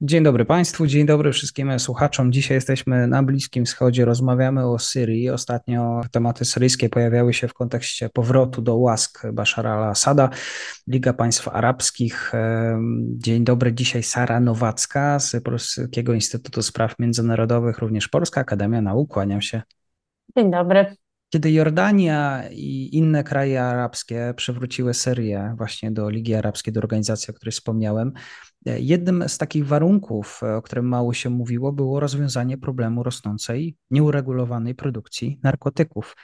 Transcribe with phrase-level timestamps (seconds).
[0.00, 2.32] Dzień dobry Państwu, dzień dobry wszystkim słuchaczom.
[2.32, 5.30] Dzisiaj jesteśmy na Bliskim Wschodzie, rozmawiamy o Syrii.
[5.30, 10.30] Ostatnio tematy syryjskie pojawiały się w kontekście powrotu do łask Bashara al-Assada,
[10.88, 12.32] Liga Państw Arabskich.
[13.16, 19.12] Dzień dobry, dzisiaj Sara Nowacka z Polskiego Instytutu Spraw Międzynarodowych, również Polska Akademia Nauk.
[19.12, 19.62] Kłaniam się.
[20.36, 20.96] Dzień dobry.
[21.30, 27.34] Kiedy Jordania i inne kraje arabskie przywróciły Syrię właśnie do Ligi Arabskiej, do organizacji, o
[27.34, 28.12] której wspomniałem,
[28.64, 35.40] jednym z takich warunków, o którym mało się mówiło, było rozwiązanie problemu rosnącej, nieuregulowanej produkcji
[35.42, 36.16] narkotyków.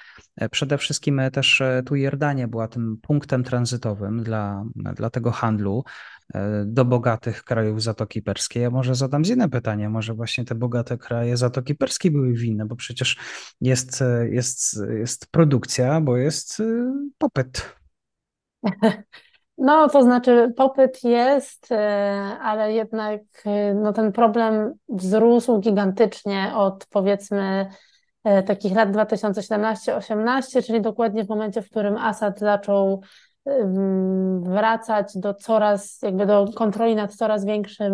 [0.50, 5.84] Przede wszystkim też tu Jordania była tym punktem tranzytowym dla, dla tego handlu
[6.64, 8.62] do bogatych krajów Zatoki Perskiej.
[8.62, 12.76] Ja może zadam inne pytanie, może właśnie te bogate kraje Zatoki Perskiej były winne, bo
[12.76, 13.16] przecież
[13.60, 16.62] jest, jest, jest produkcja, bo jest
[17.18, 17.76] popyt.
[19.58, 21.76] No, to znaczy popyt jest, y,
[22.42, 27.66] ale jednak y, no, ten problem wzrósł gigantycznie od powiedzmy
[28.46, 33.02] takich lat 2017-18, czyli dokładnie w momencie, w którym Assad zaczął
[34.40, 37.92] wracać do coraz, jakby do kontroli nad coraz większym,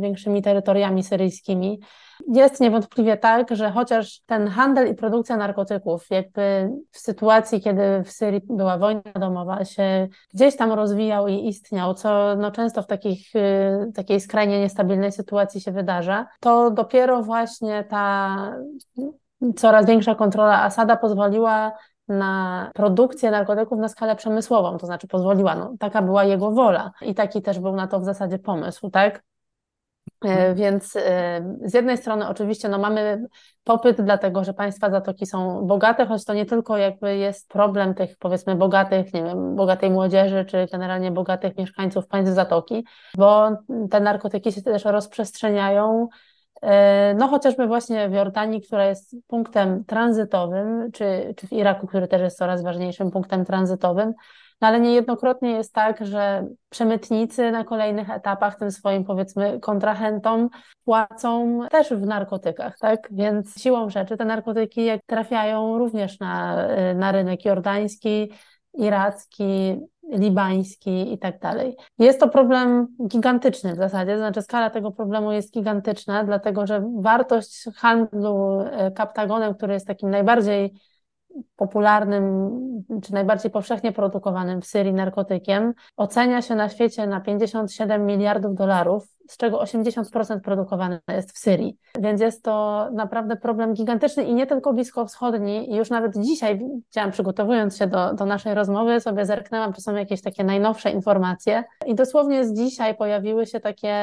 [0.00, 1.80] większymi terytoriami syryjskimi.
[2.28, 8.12] Jest niewątpliwie tak, że chociaż ten handel i produkcja narkotyków, jakby w sytuacji, kiedy w
[8.12, 13.34] Syrii była wojna domowa, się gdzieś tam rozwijał i istniał, co no często w takich,
[13.34, 18.36] y, takiej skrajnie niestabilnej sytuacji się wydarza, to dopiero właśnie ta
[19.56, 21.72] coraz większa kontrola Asada pozwoliła
[22.10, 27.14] na produkcję narkotyków na skalę przemysłową, to znaczy pozwoliła, no, taka była jego wola i
[27.14, 29.22] taki też był na to w zasadzie pomysł, tak?
[30.24, 30.54] E, mhm.
[30.54, 33.26] Więc e, z jednej strony oczywiście no, mamy
[33.64, 38.16] popyt, dlatego że państwa Zatoki są bogate, choć to nie tylko jakby jest problem tych
[38.18, 43.50] powiedzmy bogatych, nie wiem, bogatej młodzieży, czy generalnie bogatych mieszkańców państw Zatoki, bo
[43.90, 46.08] te narkotyki się też rozprzestrzeniają
[47.14, 52.20] no chociażby właśnie w Jordanii, która jest punktem tranzytowym, czy, czy w Iraku, który też
[52.20, 54.14] jest coraz ważniejszym punktem tranzytowym,
[54.60, 60.48] no ale niejednokrotnie jest tak, że przemytnicy na kolejnych etapach tym swoim powiedzmy kontrahentom
[60.84, 63.08] płacą też w narkotykach, tak?
[63.10, 68.32] Więc siłą rzeczy te narkotyki trafiają również na, na rynek jordański,
[68.74, 69.80] iracki,
[70.12, 71.76] libański i tak dalej.
[71.98, 77.64] Jest to problem gigantyczny w zasadzie, znaczy skala tego problemu jest gigantyczna, dlatego że wartość
[77.76, 80.74] handlu e, kaptagonem, który jest takim najbardziej
[81.56, 82.50] popularnym
[83.02, 89.04] czy najbardziej powszechnie produkowanym w Syrii narkotykiem ocenia się na świecie na 57 miliardów dolarów,
[89.28, 91.76] z czego 80% produkowane jest w Syrii.
[92.00, 95.76] Więc jest to naprawdę problem gigantyczny i nie tylko bliskowschodni.
[95.76, 100.22] Już nawet dzisiaj, chciałam przygotowując się do, do naszej rozmowy, sobie zerknęłam, czy są jakieś
[100.22, 101.64] takie najnowsze informacje.
[101.86, 103.94] I dosłownie z dzisiaj pojawiły się takie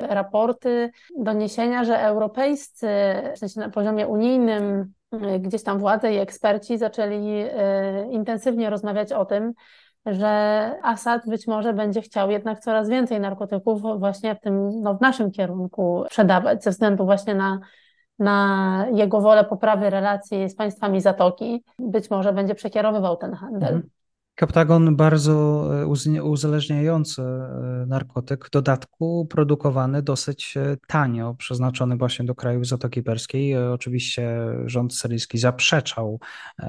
[0.00, 2.88] raporty, doniesienia, że europejscy,
[3.34, 4.92] w sensie na poziomie unijnym,
[5.40, 9.52] gdzieś tam władze i eksperci zaczęli e, intensywnie rozmawiać o tym,
[10.06, 10.30] że
[10.82, 15.30] Assad być może będzie chciał jednak coraz więcej narkotyków właśnie w tym, no, w naszym
[15.30, 17.60] kierunku sprzedawać, ze względu właśnie na,
[18.18, 21.64] na jego wolę poprawy relacji z państwami Zatoki.
[21.78, 23.74] Być może będzie przekierowywał ten handel.
[23.74, 23.90] Mhm.
[24.34, 32.34] Kaptagon bardzo e, uzależniający e, narkotyk, w dodatku produkowany dosyć e, tanio, przeznaczony właśnie do
[32.34, 33.56] krajów Zatoki Perskiej.
[33.56, 36.20] Oczywiście rząd syryjski zaprzeczał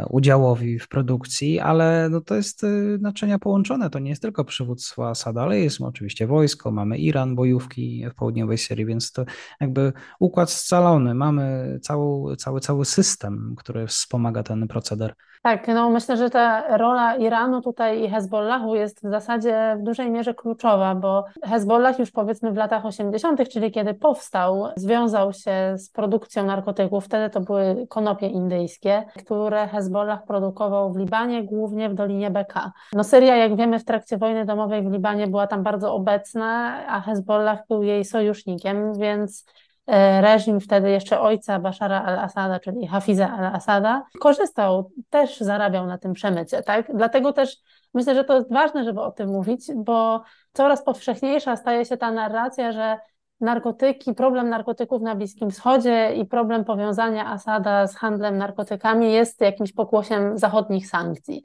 [0.09, 2.65] udziałowi w produkcji, ale no to jest
[2.99, 3.89] naczynia połączone.
[3.89, 8.57] To nie jest tylko przywództwo Asada, ale jest oczywiście wojsko, mamy Iran, bojówki w południowej
[8.57, 9.25] Syrii, więc to
[9.61, 11.13] jakby układ scalony.
[11.13, 15.13] Mamy cały, cały, cały system, który wspomaga ten proceder.
[15.43, 20.11] Tak, no myślę, że ta rola Iranu tutaj i Hezbollahu jest w zasadzie w dużej
[20.11, 25.89] mierze kluczowa, bo Hezbollah już powiedzmy w latach 80., czyli kiedy powstał, związał się z
[25.89, 27.05] produkcją narkotyków.
[27.05, 32.71] Wtedy to były konopie indyjskie, które Hezbollah produkował w Libanie, głównie w Dolinie Beka.
[32.93, 37.01] No Syria, jak wiemy, w trakcie wojny domowej w Libanie była tam bardzo obecna, a
[37.01, 39.45] Hezbollah był jej sojusznikiem, więc
[40.21, 46.63] reżim wtedy jeszcze ojca Bashara al-Assada, czyli Hafiza al-Assada, korzystał, też zarabiał na tym przemycie,
[46.63, 46.95] tak?
[46.95, 47.57] Dlatego też
[47.93, 52.11] myślę, że to jest ważne, żeby o tym mówić, bo coraz powszechniejsza staje się ta
[52.11, 52.97] narracja, że
[53.41, 59.73] narkotyki, problem narkotyków na Bliskim Wschodzie i problem powiązania Asada z handlem narkotykami jest jakimś
[59.73, 61.43] pokłosiem zachodnich sankcji.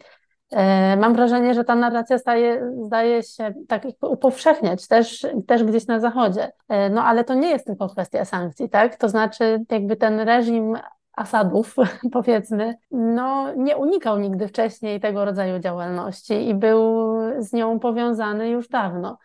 [0.50, 6.00] E, mam wrażenie, że ta narracja staje, zdaje się tak upowszechniać też, też gdzieś na
[6.00, 6.52] Zachodzie.
[6.68, 8.96] E, no ale to nie jest tylko kwestia sankcji, tak?
[8.96, 10.76] To znaczy, jakby ten reżim
[11.12, 11.76] Asadów,
[12.12, 18.68] powiedzmy, no nie unikał nigdy wcześniej tego rodzaju działalności i był z nią powiązany już
[18.68, 19.18] dawno.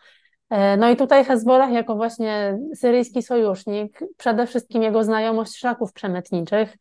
[0.50, 6.76] E, no i tutaj Hezbollah jako właśnie syryjski sojusznik, przede wszystkim jego znajomość szlaków przemytniczych,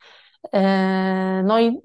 [1.43, 1.81] no i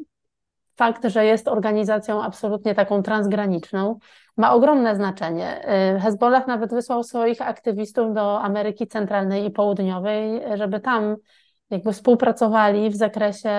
[0.78, 3.98] fakt, że jest organizacją absolutnie taką transgraniczną,
[4.36, 5.68] ma ogromne znaczenie.
[5.96, 11.16] Y, Hezbollah nawet wysłał swoich aktywistów do Ameryki Centralnej i Południowej, żeby tam
[11.70, 13.50] jakby współpracowali w zakresie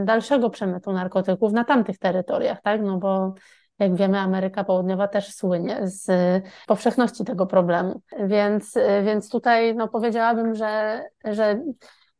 [0.00, 2.82] y, dalszego przemytu narkotyków na tamtych terytoriach, tak?
[2.82, 3.34] No bo
[3.78, 6.10] jak wiemy, Ameryka Południowa też słynie z
[6.66, 8.02] powszechności tego problemu.
[8.24, 11.60] Więc, y, więc tutaj no, powiedziałabym, że, że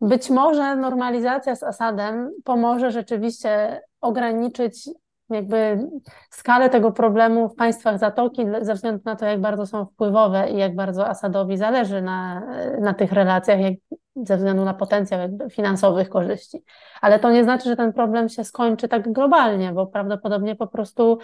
[0.01, 4.89] być może normalizacja z Asadem pomoże rzeczywiście ograniczyć
[5.31, 5.89] jakby
[6.31, 10.57] skalę tego problemu w państwach Zatoki ze względu na to, jak bardzo są wpływowe i
[10.57, 12.43] jak bardzo Asadowi zależy na,
[12.81, 13.75] na tych relacjach, jak,
[14.17, 15.21] ze względu na potencjał
[15.51, 16.59] finansowych korzyści.
[17.01, 21.19] Ale to nie znaczy, że ten problem się skończy tak globalnie, bo prawdopodobnie po prostu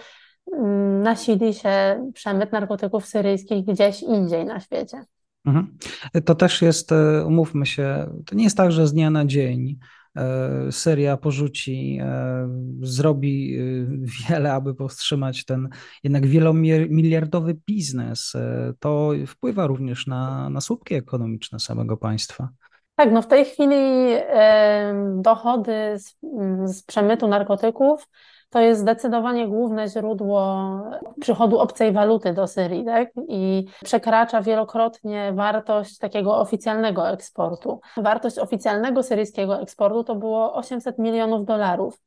[0.53, 5.03] mm, nasili się przemyt narkotyków syryjskich gdzieś indziej na świecie.
[5.45, 5.77] Mhm.
[6.25, 9.79] To też jest, e, umówmy się, to nie jest tak, że z dnia na dzień
[10.71, 12.49] Syria porzuci, e,
[12.81, 13.57] zrobi
[14.29, 15.69] wiele, aby powstrzymać ten
[16.03, 18.33] jednak wielomiliardowy biznes.
[18.79, 22.49] To wpływa również na, na słupki ekonomiczne samego państwa.
[22.95, 23.75] Tak, no w tej chwili
[25.15, 26.15] dochody z,
[26.65, 28.07] z przemytu narkotyków
[28.49, 30.69] to jest zdecydowanie główne źródło
[31.21, 33.09] przychodu obcej waluty do Syrii, tak?
[33.27, 37.79] I przekracza wielokrotnie wartość takiego oficjalnego eksportu.
[37.97, 42.01] Wartość oficjalnego syryjskiego eksportu to było 800 milionów dolarów.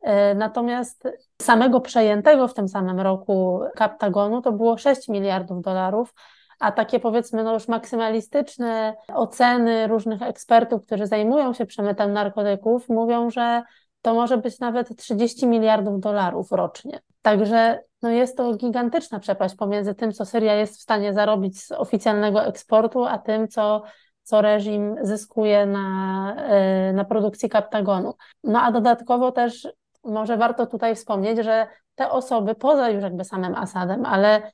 [0.00, 1.08] E, natomiast
[1.42, 6.14] samego przejętego w tym samym roku kaptagonu to było 6 miliardów dolarów,
[6.60, 13.30] a takie powiedzmy no już maksymalistyczne oceny różnych ekspertów, którzy zajmują się przemytem narkotyków, mówią,
[13.30, 13.62] że
[14.02, 17.00] to może być nawet 30 miliardów dolarów rocznie.
[17.22, 21.72] Także no jest to gigantyczna przepaść pomiędzy tym, co Syria jest w stanie zarobić z
[21.72, 23.82] oficjalnego eksportu, a tym, co,
[24.22, 28.14] co reżim zyskuje na, e, na produkcji kaptagonu.
[28.44, 29.68] No a dodatkowo też
[30.04, 34.52] może warto tutaj wspomnieć, że te osoby, poza już jakby samym Asadem, ale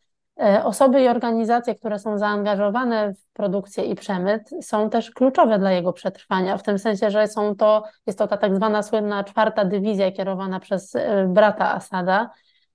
[0.65, 5.93] osoby i organizacje, które są zaangażowane w produkcję i przemyt, są też kluczowe dla jego
[5.93, 10.13] przetrwania, w tym sensie, że są to, jest to ta tak zwana słynna czwarta dywizja
[10.13, 12.31] kierowana przez e, brata Asada.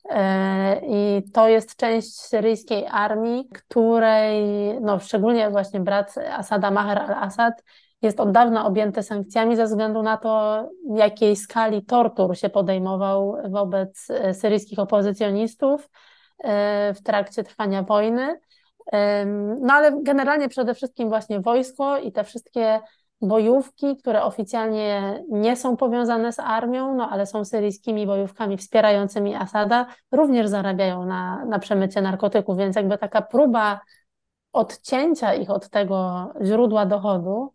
[0.09, 4.43] E, I to jest część syryjskiej armii, której,
[4.81, 7.63] no szczególnie właśnie brat Asada Maher al-Assad,
[8.01, 10.63] jest od dawna objęty sankcjami ze względu na to,
[10.95, 15.89] jakiej skali tortur się podejmował wobec syryjskich opozycjonistów
[16.93, 18.39] w trakcie trwania wojny.
[19.61, 22.79] No ale generalnie przede wszystkim właśnie wojsko i te wszystkie
[23.21, 29.85] bojówki, które oficjalnie nie są powiązane z armią, no ale są syryjskimi bojówkami wspierającymi Asada,
[30.11, 33.81] również zarabiają na, na przemycie narkotyków, więc jakby taka próba
[34.53, 37.53] odcięcia ich od tego źródła dochodu,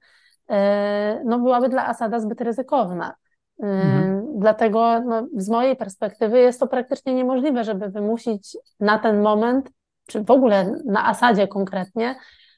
[0.51, 3.15] e, no byłaby dla Asada zbyt ryzykowna.
[3.63, 4.27] Mhm.
[4.39, 9.71] Dlatego no, z mojej perspektywy jest to praktycznie niemożliwe, żeby wymusić na ten moment,
[10.07, 12.17] czy w ogóle na Asadzie konkretnie,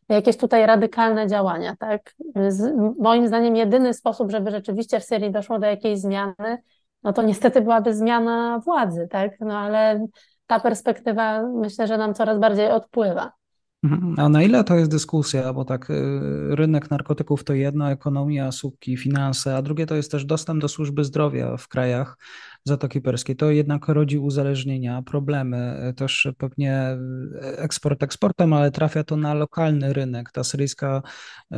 [0.08, 1.76] jakieś tutaj radykalne działania.
[1.78, 2.14] Tak?
[2.48, 6.62] Z, moim zdaniem jedyny sposób, żeby rzeczywiście w Syrii doszło do jakiejś zmiany,
[7.02, 9.40] no to niestety byłaby zmiana władzy, tak?
[9.40, 10.06] No ale
[10.46, 13.32] ta perspektywa myślę, że nam coraz bardziej odpływa.
[13.82, 14.14] Mhm.
[14.18, 16.20] A na ile to jest dyskusja, bo tak y,
[16.50, 21.04] rynek narkotyków to jedno, ekonomia, słupki, finanse, a drugie to jest też dostęp do służby
[21.04, 22.18] zdrowia w krajach
[22.64, 23.36] Zatoki Perskiej.
[23.36, 26.98] To jednak rodzi uzależnienia, problemy, też pewnie
[27.44, 30.30] y, eksport eksportem, ale trafia to na lokalny rynek.
[30.32, 31.02] Ta syryjska,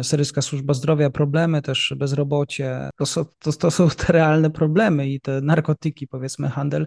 [0.03, 5.21] syryjska służba zdrowia, problemy też bezrobocie, to są, to, to są te realne problemy i
[5.21, 6.87] te narkotyki, powiedzmy handel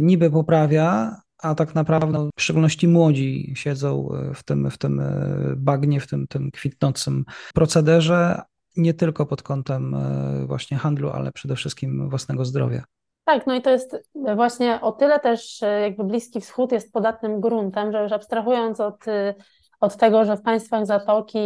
[0.00, 5.26] niby poprawia, a tak naprawdę w szczególności młodzi siedzą e, w tym, w tym e,
[5.56, 8.42] bagnie, w tym, tym kwitnącym procederze,
[8.76, 12.84] nie tylko pod kątem e, właśnie handlu, ale przede wszystkim własnego zdrowia.
[13.24, 13.96] Tak, no i to jest
[14.36, 19.04] właśnie o tyle też jakby Bliski Wschód jest podatnym gruntem, że już abstrahując od,
[19.80, 21.38] od tego, że w państwach Zatoki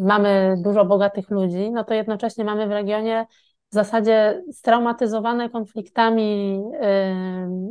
[0.00, 3.26] mamy dużo bogatych ludzi, no to jednocześnie mamy w regionie
[3.74, 6.62] w zasadzie straumatyzowane konfliktami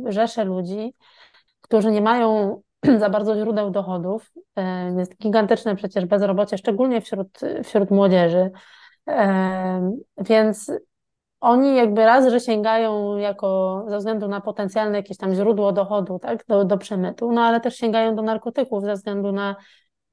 [0.06, 0.94] rzesze ludzi,
[1.60, 2.60] którzy nie mają
[3.00, 4.32] za bardzo źródeł dochodów.
[4.98, 8.50] Jest gigantyczne przecież bezrobocie, szczególnie wśród, wśród młodzieży.
[10.18, 10.72] Więc
[11.40, 16.46] oni jakby raz, że sięgają jako ze względu na potencjalne jakieś tam źródło dochodu, tak,
[16.46, 19.56] do, do przemytu, no ale też sięgają do narkotyków ze względu na,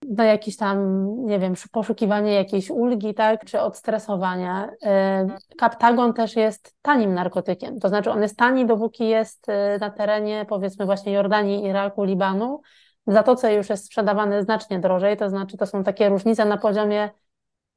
[0.09, 4.69] na jakieś tam, nie wiem, poszukiwanie jakiejś ulgi, tak, czy odstresowania.
[4.83, 5.27] E,
[5.57, 10.45] Kaptagon też jest tanim narkotykiem, to znaczy on jest tani, dopóki jest e, na terenie
[10.49, 12.61] powiedzmy właśnie Jordanii, Iraku, Libanu,
[13.07, 17.09] w Zatoce już jest sprzedawany znacznie drożej, to znaczy to są takie różnice na poziomie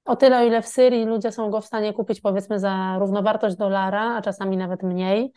[0.04, 3.56] o tyle, o ile w Syrii ludzie są go w stanie kupić powiedzmy za równowartość
[3.56, 5.32] dolara, a czasami nawet mniej.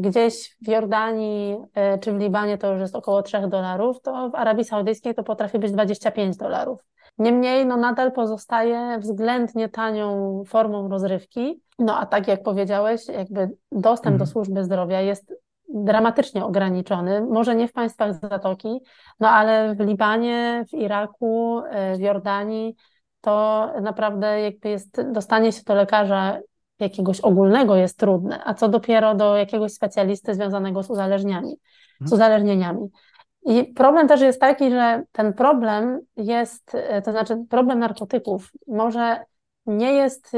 [0.00, 4.34] Gdzieś w Jordanii e, czy w Libanie to już jest około 3 dolarów, to w
[4.34, 6.80] Arabii Saudyjskiej to potrafi być 25 dolarów.
[7.18, 11.62] Niemniej no nadal pozostaje względnie tanią formą rozrywki.
[11.78, 14.18] No a tak jak powiedziałeś, jakby dostęp mhm.
[14.18, 15.34] do służby zdrowia jest
[15.68, 17.20] dramatycznie ograniczony.
[17.20, 18.80] Może nie w państwach Zatoki,
[19.20, 22.74] no ale w Libanie, w Iraku, e, w Jordanii
[23.20, 26.38] to naprawdę jakby jest dostanie się do lekarza
[26.78, 31.56] jakiegoś ogólnego jest trudne, a co dopiero do jakiegoś specjalisty związanego z uzależnieniami,
[32.00, 32.12] z mhm.
[32.12, 32.88] uzależnieniami.
[33.46, 39.24] I problem też jest taki, że ten problem jest, to znaczy problem narkotyków może
[39.66, 40.32] nie jest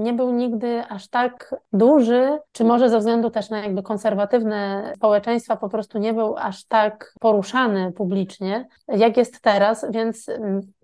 [0.00, 5.56] nie był nigdy aż tak duży, czy może ze względu też na jakby konserwatywne społeczeństwa
[5.56, 10.26] po prostu nie był aż tak poruszany publicznie, jak jest teraz, więc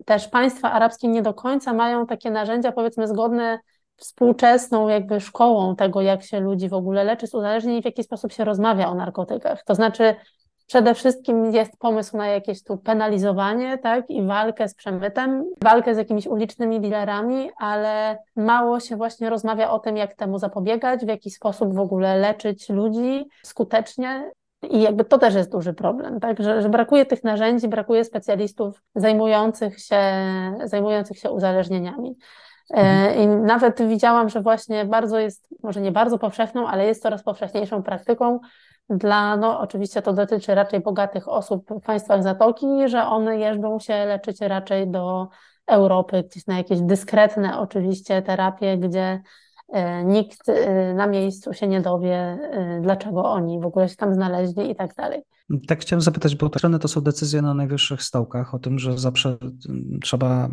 [0.05, 3.59] też państwa arabskie nie do końca mają takie narzędzia, powiedzmy, zgodne
[3.97, 8.31] współczesną jakby szkołą tego, jak się ludzi w ogóle leczy z uzależnień w jaki sposób
[8.33, 9.63] się rozmawia o narkotykach.
[9.63, 10.15] To znaczy
[10.67, 15.97] Przede wszystkim jest pomysł na jakieś tu penalizowanie, tak, i walkę z przemytem, walkę z
[15.97, 21.31] jakimiś ulicznymi dealerami, ale mało się właśnie rozmawia o tym, jak temu zapobiegać, w jaki
[21.31, 24.31] sposób w ogóle leczyć ludzi skutecznie.
[24.69, 26.43] I jakby to też jest duży problem, tak?
[26.43, 30.01] że, że brakuje tych narzędzi, brakuje specjalistów zajmujących się,
[30.63, 32.15] zajmujących się uzależnieniami.
[32.73, 33.21] E, mhm.
[33.21, 37.83] I nawet widziałam, że właśnie bardzo jest, może nie bardzo powszechną, ale jest coraz powszechniejszą
[37.83, 38.39] praktyką
[38.89, 44.05] dla, no oczywiście to dotyczy raczej bogatych osób w państwach Zatoki, że one jeżdżą się
[44.05, 45.27] leczyć raczej do
[45.67, 49.21] Europy, gdzieś na jakieś dyskretne oczywiście terapie, gdzie
[50.05, 54.71] nikt e, na miejscu się nie dowie, e, dlaczego oni w ogóle się tam znaleźli
[54.71, 55.21] i tak dalej.
[55.67, 59.37] Tak chciałem zapytać, bo te to są decyzje na najwyższych stołkach o tym, że zawsze
[60.01, 60.49] trzeba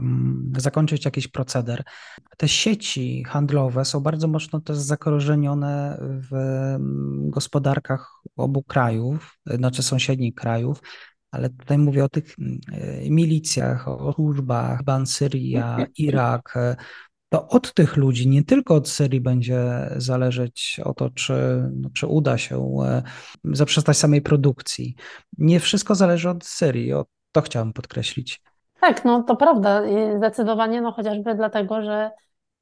[0.56, 1.82] zakończyć jakiś proceder.
[2.36, 6.30] Te sieci handlowe są bardzo mocno też zakorzenione w
[7.30, 10.80] gospodarkach obu krajów, znaczy sąsiednich krajów,
[11.30, 12.36] ale tutaj mówię o tych
[13.10, 16.54] milicjach, o służbach, Ban Syria, Irak,
[17.34, 19.64] to od tych ludzi, nie tylko od Syrii będzie
[19.96, 21.34] zależeć o to, czy,
[21.72, 23.02] no, czy uda się e,
[23.44, 24.94] zaprzestać samej produkcji.
[25.38, 28.42] Nie wszystko zależy od Syrii, o, to chciałem podkreślić.
[28.80, 29.82] Tak, no to prawda.
[30.16, 32.10] Zdecydowanie, no chociażby dlatego, że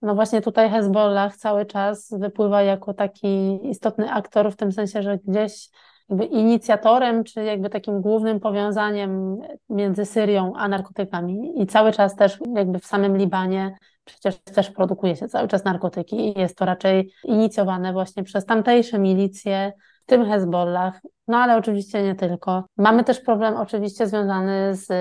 [0.03, 5.19] no właśnie tutaj Hezbollah cały czas wypływa jako taki istotny aktor, w tym sensie, że
[5.19, 5.69] gdzieś
[6.09, 9.37] jakby inicjatorem, czy jakby takim głównym powiązaniem
[9.69, 11.63] między Syrią a narkotykami.
[11.63, 16.17] I cały czas też jakby w samym Libanie przecież też produkuje się cały czas narkotyki
[16.17, 22.03] i jest to raczej inicjowane właśnie przez tamtejsze milicje, w tym Hezbollah, no ale oczywiście
[22.03, 22.65] nie tylko.
[22.77, 24.93] Mamy też problem oczywiście związany z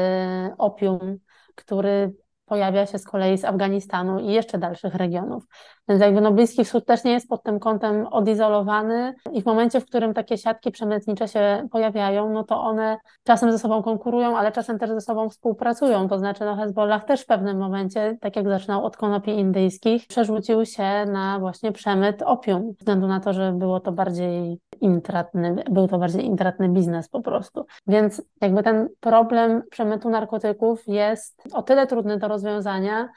[0.58, 1.18] opium,
[1.56, 2.14] który
[2.46, 5.44] pojawia się z kolei z Afganistanu i jeszcze dalszych regionów.
[5.92, 9.80] Więc jakby no Bliski Wschód też nie jest pod tym kątem odizolowany i w momencie,
[9.82, 14.52] w którym takie siatki przemytnicze się pojawiają, no to one czasem ze sobą konkurują, ale
[14.52, 16.10] czasem też ze sobą współpracują.
[16.10, 20.66] To znaczy no Hezbollah też w pewnym momencie, tak jak zaczynał od konopi indyjskich, przerzucił
[20.66, 25.88] się na właśnie przemyt opium, ze względu na to, że było to bardziej intratny, był
[25.88, 27.66] to bardziej intratny biznes po prostu.
[27.88, 33.10] Więc jakby ten problem przemytu narkotyków jest o tyle trudny do rozwiązania,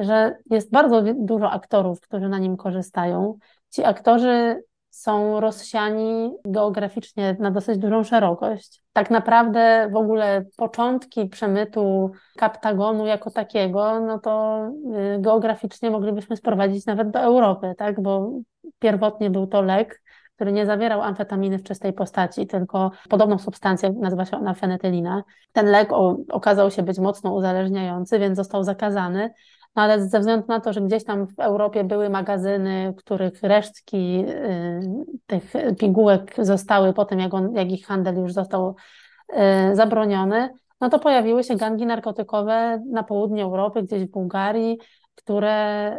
[0.00, 3.38] że jest bardzo dużo aktorów, którzy na nim korzystają.
[3.70, 8.82] Ci aktorzy są rozsiani geograficznie na dosyć dużą szerokość.
[8.92, 14.64] Tak naprawdę w ogóle początki przemytu kaptagonu jako takiego, no to
[15.16, 18.02] y, geograficznie moglibyśmy sprowadzić nawet do Europy, tak?
[18.02, 18.30] Bo
[18.78, 20.02] pierwotnie był to lek,
[20.34, 25.24] który nie zawierał amfetaminy w czystej postaci, tylko podobną substancję, nazywa się ona fenetylina.
[25.52, 25.90] Ten lek
[26.28, 29.30] okazał się być mocno uzależniający, więc został zakazany,
[29.76, 34.24] no ale ze względu na to, że gdzieś tam w Europie były magazyny, których resztki
[34.28, 34.80] y,
[35.26, 38.76] tych pigułek zostały po tym, jak, on, jak ich handel już został
[39.32, 39.36] y,
[39.76, 40.50] zabroniony,
[40.80, 44.78] no to pojawiły się gangi narkotykowe na południu Europy, gdzieś w Bułgarii,
[45.14, 45.96] które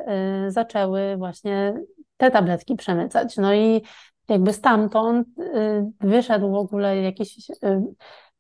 [0.47, 1.73] y, zaczęły właśnie
[2.17, 3.37] te tabletki przemycać.
[3.37, 3.81] No i
[4.29, 5.27] jakby stamtąd
[5.99, 7.51] wyszedł w ogóle jakiś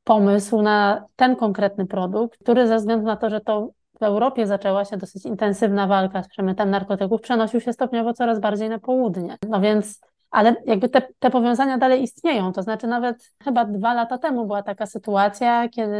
[0.03, 3.69] pomysł na ten konkretny produkt, który ze względu na to, że to
[4.01, 8.69] w Europie zaczęła się dosyć intensywna walka z przemytem narkotyków, przenosił się stopniowo coraz bardziej
[8.69, 9.37] na południe.
[9.49, 12.53] No więc, ale jakby te, te powiązania dalej istnieją.
[12.53, 15.95] To znaczy, nawet chyba dwa lata temu była taka sytuacja, kiedy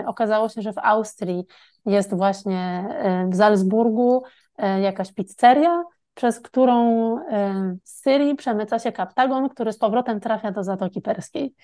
[0.00, 1.44] y, okazało się, że w Austrii
[1.86, 2.84] jest właśnie
[3.26, 4.22] y, w Salzburgu
[4.58, 5.82] y, jakaś pizzeria,
[6.14, 7.16] przez którą
[7.84, 11.54] z Syrii przemyca się kaptagon, który z powrotem trafia do Zatoki Perskiej.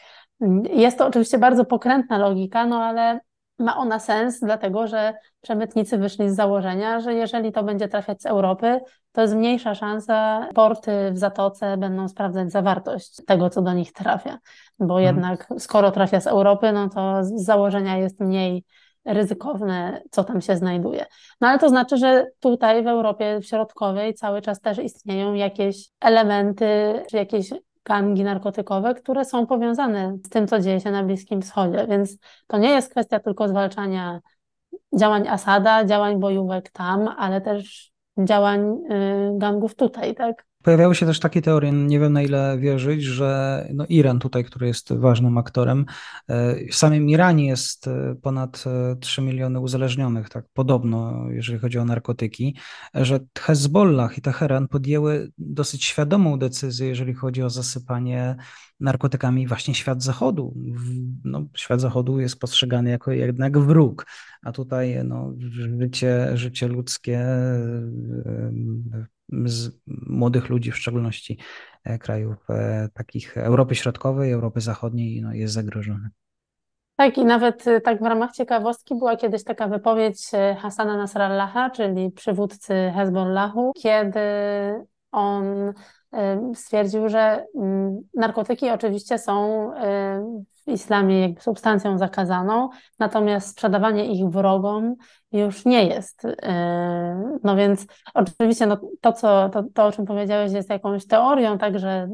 [0.73, 3.21] Jest to oczywiście bardzo pokrętna logika, no ale
[3.61, 8.26] ma ona sens, dlatego że przemytnicy wyszli z założenia, że jeżeli to będzie trafiać z
[8.26, 8.81] Europy,
[9.12, 14.38] to jest mniejsza szansa, porty w Zatoce będą sprawdzać zawartość tego, co do nich trafia,
[14.79, 15.07] bo hmm.
[15.07, 18.64] jednak skoro trafia z Europy, no to z założenia jest mniej
[19.05, 21.07] ryzykowne, co tam się znajduje.
[21.40, 27.02] No ale to znaczy, że tutaj w Europie Środkowej cały czas też istnieją jakieś elementy,
[27.11, 27.50] czy jakieś
[27.84, 31.87] gangi narkotykowe, które są powiązane z tym, co dzieje się na Bliskim Wschodzie.
[31.88, 34.20] Więc to nie jest kwestia tylko zwalczania
[34.99, 40.50] działań Asada, działań bojówek tam, ale też działań y, gangów tutaj, tak?
[40.62, 44.67] Pojawiały się też takie teorie, nie wiem na ile wierzyć, że no Iran tutaj, który
[44.67, 45.87] jest ważnym aktorem,
[46.29, 48.64] e, w samym Iranie jest e, ponad
[49.00, 52.57] 3 e, miliony uzależnionych, tak podobno, jeżeli chodzi o narkotyki,
[52.95, 58.37] że Hezbollah i Teheran podjęły dosyć świadomą decyzję, jeżeli chodzi o zasypanie
[58.81, 60.55] narkotykami właśnie świat zachodu.
[61.25, 64.07] No, świat zachodu jest postrzegany jako jednak wróg,
[64.43, 65.35] a tutaj no,
[65.81, 67.26] życie, życie ludzkie
[69.44, 71.38] z młodych ludzi, w szczególności
[71.84, 76.10] e, krajów e, takich Europy Środkowej, Europy Zachodniej, no, jest zagrożone.
[76.96, 82.10] Tak, i nawet e, tak w ramach ciekawostki była kiedyś taka wypowiedź Hasana Nasrallaha, czyli
[82.10, 84.20] przywódcy Hezbollahu, kiedy
[85.12, 85.72] on
[86.55, 89.71] stwierdził, że mm, narkotyki oczywiście są
[90.67, 94.95] w islamie jakby substancją zakazaną, natomiast sprzedawanie ich wrogom
[95.32, 96.26] już nie jest.
[97.45, 102.08] No więc oczywiście no, to, co, to, to, o czym powiedziałeś, jest jakąś teorią, także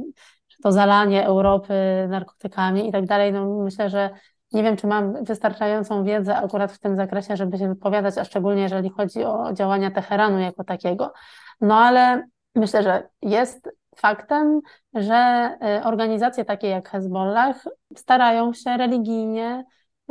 [0.63, 1.75] to zalanie Europy
[2.09, 3.33] narkotykami i tak dalej.
[3.33, 4.11] No myślę, że
[4.53, 8.63] nie wiem, czy mam wystarczającą wiedzę akurat w tym zakresie, żeby się wypowiadać, a szczególnie
[8.63, 11.13] jeżeli chodzi o działania Teheranu jako takiego.
[11.61, 14.61] No ale myślę, że jest faktem,
[14.95, 17.65] że y, organizacje takie jak Hezbollah
[17.97, 19.65] starają się religijnie,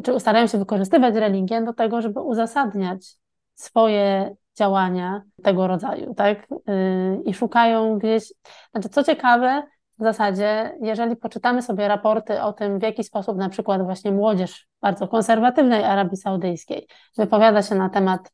[0.04, 3.16] czy starają się wykorzystywać religię do tego, żeby uzasadniać
[3.56, 6.48] swoje działania tego rodzaju, tak?
[6.52, 8.34] Y, I szukają gdzieś,
[8.72, 9.64] znaczy co ciekawe,
[10.00, 14.68] w zasadzie, jeżeli poczytamy sobie raporty o tym, w jaki sposób na przykład właśnie młodzież
[14.82, 18.32] bardzo konserwatywnej Arabii Saudyjskiej wypowiada się na temat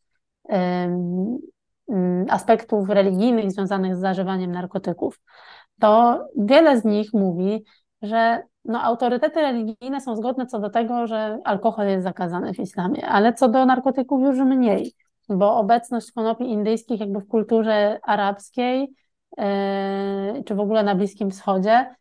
[2.30, 5.20] aspektów religijnych związanych z zażywaniem narkotyków,
[5.80, 7.66] to wiele z nich mówi,
[8.02, 13.08] że no, autorytety religijne są zgodne co do tego, że alkohol jest zakazany w islamie,
[13.08, 14.94] ale co do narkotyków już mniej,
[15.30, 18.94] bo obecność konopi indyjskich jakby w kulturze arabskiej
[19.38, 21.96] yy, czy w ogóle na Bliskim Wschodzie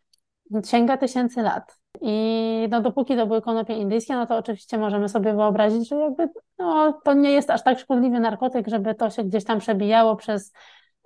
[0.65, 1.80] sięga tysięcy lat.
[2.03, 6.29] I no, dopóki to były konopie indyjskie, no to oczywiście możemy sobie wyobrazić, że jakby
[6.59, 10.53] no, to nie jest aż tak szkodliwy narkotyk, żeby to się gdzieś tam przebijało przez,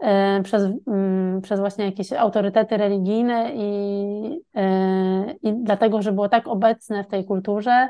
[0.03, 6.49] e, przez, mm, przez właśnie jakieś autorytety religijne i, e, i dlatego, że było tak
[6.49, 7.89] obecne w tej kulturze,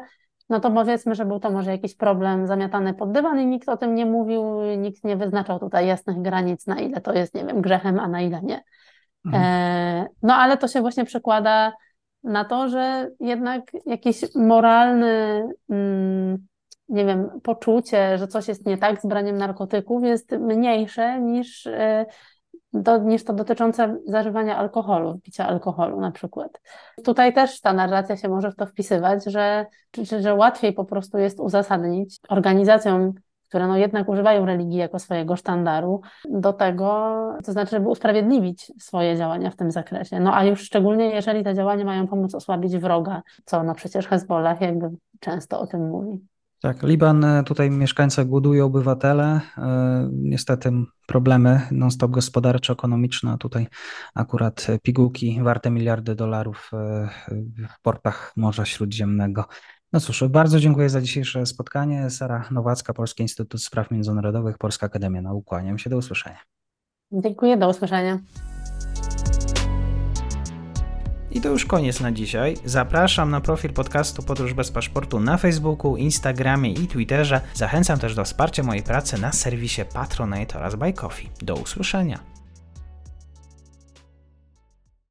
[0.49, 3.77] no to powiedzmy, że był to może jakiś problem zamiatany pod dywan i nikt o
[3.77, 7.63] tym nie mówił, nikt nie wyznaczał tutaj jasnych granic, na ile to jest, nie wiem,
[7.63, 8.65] grzechem, a na ile nie.
[9.27, 9.45] Mhm.
[9.45, 11.73] E, no ale to się właśnie przekłada
[12.25, 16.47] na to, że jednak jakiś moralny, mm,
[16.89, 22.07] nie wiem, poczucie, że coś jest nie tak z braniem narkotyków jest mniejsze niż, e,
[23.05, 26.61] niż to dotyczące zażywania alkoholu, picia alkoholu na przykład.
[27.05, 29.67] Tutaj też ta narracja się może w to wpisywać, że,
[30.21, 33.13] że łatwiej po prostu jest uzasadnić organizacjom
[33.49, 39.17] które no jednak używają religii jako swojego sztandaru do tego, to znaczy, żeby usprawiedliwić swoje
[39.17, 40.21] działania w tym zakresie.
[40.21, 44.61] No a już szczególnie, jeżeli te działania mają pomóc osłabić wroga, co no przecież Hezbollah
[44.61, 46.21] jakby często o tym mówi.
[46.65, 49.41] Tak, Liban, e, tutaj mieszkańcy głodują, obywatele.
[49.59, 50.73] E, niestety
[51.07, 53.67] problemy non-stop gospodarczo-ekonomiczne, tutaj
[54.15, 57.09] akurat pigułki warte miliardy dolarów e,
[57.77, 59.45] w portach Morza Śródziemnego.
[59.95, 62.11] No cóż, bardzo dziękuję za dzisiejsze spotkanie.
[62.11, 65.45] Sara Nowacka, Polski Instytut Spraw Międzynarodowych, Polska Akademia Nauk.
[65.45, 66.39] Kłaniam się, do usłyszenia.
[67.13, 68.19] Dziękuję, do usłyszenia.
[71.31, 72.57] I to już koniec na dzisiaj.
[72.65, 77.41] Zapraszam na profil podcastu Podróż bez paszportu na Facebooku, Instagramie i Twitterze.
[77.55, 81.29] Zachęcam też do wsparcia mojej pracy na serwisie Patronite oraz Buy Coffee.
[81.43, 82.34] Do usłyszenia.